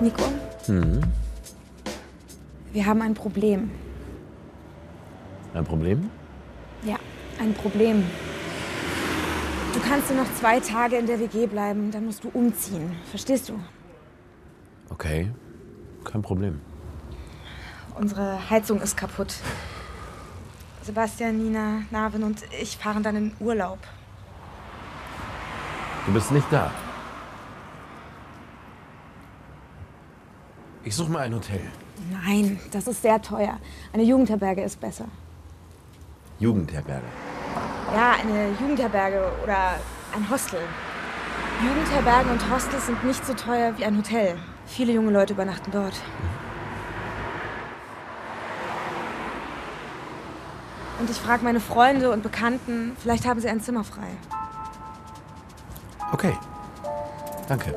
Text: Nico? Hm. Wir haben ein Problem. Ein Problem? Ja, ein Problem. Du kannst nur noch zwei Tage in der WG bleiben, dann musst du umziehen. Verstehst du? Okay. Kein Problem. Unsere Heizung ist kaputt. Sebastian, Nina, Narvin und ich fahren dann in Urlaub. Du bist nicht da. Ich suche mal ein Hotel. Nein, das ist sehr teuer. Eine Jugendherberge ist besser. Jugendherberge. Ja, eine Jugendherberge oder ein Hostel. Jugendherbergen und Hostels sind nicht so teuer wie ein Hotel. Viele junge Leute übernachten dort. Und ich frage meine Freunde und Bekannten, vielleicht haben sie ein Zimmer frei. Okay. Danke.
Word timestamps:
Nico? 0.00 0.24
Hm. 0.66 1.00
Wir 2.72 2.86
haben 2.86 3.02
ein 3.02 3.14
Problem. 3.14 3.70
Ein 5.54 5.64
Problem? 5.64 6.10
Ja, 6.82 6.96
ein 7.38 7.54
Problem. 7.54 8.04
Du 9.72 9.80
kannst 9.80 10.10
nur 10.10 10.24
noch 10.24 10.34
zwei 10.34 10.60
Tage 10.60 10.96
in 10.96 11.06
der 11.06 11.18
WG 11.20 11.46
bleiben, 11.46 11.90
dann 11.90 12.06
musst 12.06 12.24
du 12.24 12.30
umziehen. 12.32 12.90
Verstehst 13.10 13.48
du? 13.48 13.58
Okay. 14.90 15.30
Kein 16.04 16.22
Problem. 16.22 16.60
Unsere 17.98 18.50
Heizung 18.50 18.80
ist 18.80 18.96
kaputt. 18.96 19.34
Sebastian, 20.82 21.38
Nina, 21.38 21.82
Narvin 21.90 22.22
und 22.24 22.42
ich 22.60 22.76
fahren 22.76 23.02
dann 23.02 23.16
in 23.16 23.32
Urlaub. 23.40 23.78
Du 26.06 26.12
bist 26.12 26.30
nicht 26.30 26.46
da. 26.50 26.70
Ich 30.84 30.94
suche 30.94 31.10
mal 31.10 31.20
ein 31.20 31.34
Hotel. 31.34 31.62
Nein, 32.10 32.60
das 32.70 32.86
ist 32.86 33.00
sehr 33.00 33.20
teuer. 33.22 33.58
Eine 33.92 34.02
Jugendherberge 34.02 34.62
ist 34.62 34.78
besser. 34.80 35.06
Jugendherberge. 36.38 37.06
Ja, 37.94 38.12
eine 38.20 38.50
Jugendherberge 38.60 39.32
oder 39.42 39.76
ein 40.14 40.28
Hostel. 40.28 40.60
Jugendherbergen 41.62 42.32
und 42.32 42.50
Hostels 42.50 42.86
sind 42.86 43.02
nicht 43.04 43.24
so 43.24 43.32
teuer 43.32 43.72
wie 43.78 43.84
ein 43.84 43.96
Hotel. 43.96 44.36
Viele 44.66 44.92
junge 44.92 45.10
Leute 45.10 45.32
übernachten 45.32 45.70
dort. 45.70 45.94
Und 50.98 51.08
ich 51.08 51.16
frage 51.16 51.44
meine 51.44 51.60
Freunde 51.60 52.10
und 52.10 52.22
Bekannten, 52.22 52.96
vielleicht 53.00 53.26
haben 53.26 53.40
sie 53.40 53.48
ein 53.48 53.60
Zimmer 53.60 53.84
frei. 53.84 54.08
Okay. 56.12 56.36
Danke. 57.48 57.74